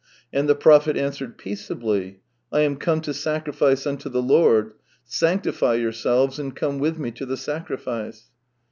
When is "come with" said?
6.55-6.97